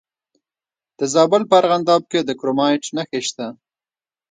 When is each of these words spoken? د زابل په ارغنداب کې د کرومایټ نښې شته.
د 0.97 0.99
زابل 1.13 1.41
په 1.47 1.53
ارغنداب 1.59 2.01
کې 2.11 2.19
د 2.23 2.29
کرومایټ 2.39 2.83
نښې 2.95 3.21
شته. 3.27 3.47